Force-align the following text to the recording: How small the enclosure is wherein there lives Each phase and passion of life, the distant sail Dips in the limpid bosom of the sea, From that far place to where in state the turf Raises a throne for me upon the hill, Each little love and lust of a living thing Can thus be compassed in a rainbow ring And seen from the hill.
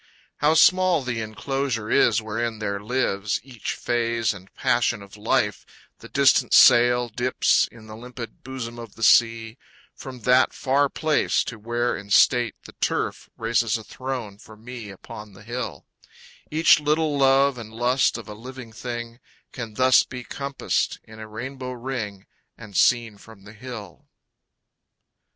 How 0.37 0.55
small 0.55 1.03
the 1.03 1.19
enclosure 1.21 1.91
is 1.91 2.23
wherein 2.23 2.57
there 2.57 2.79
lives 2.81 3.39
Each 3.43 3.75
phase 3.75 4.33
and 4.33 4.51
passion 4.55 5.03
of 5.03 5.15
life, 5.15 5.63
the 5.99 6.09
distant 6.09 6.55
sail 6.55 7.07
Dips 7.07 7.67
in 7.71 7.85
the 7.85 7.95
limpid 7.95 8.43
bosom 8.43 8.79
of 8.79 8.95
the 8.95 9.03
sea, 9.03 9.59
From 9.93 10.21
that 10.21 10.53
far 10.53 10.89
place 10.89 11.43
to 11.43 11.59
where 11.59 11.95
in 11.95 12.09
state 12.09 12.55
the 12.63 12.71
turf 12.81 13.29
Raises 13.37 13.77
a 13.77 13.83
throne 13.83 14.39
for 14.39 14.57
me 14.57 14.89
upon 14.89 15.33
the 15.33 15.43
hill, 15.43 15.85
Each 16.49 16.79
little 16.79 17.15
love 17.19 17.59
and 17.59 17.71
lust 17.71 18.17
of 18.17 18.27
a 18.27 18.33
living 18.33 18.73
thing 18.73 19.19
Can 19.51 19.75
thus 19.75 20.01
be 20.01 20.23
compassed 20.23 20.99
in 21.03 21.19
a 21.19 21.27
rainbow 21.27 21.73
ring 21.73 22.25
And 22.57 22.75
seen 22.75 23.19
from 23.19 23.43
the 23.43 23.53
hill. 23.53 24.07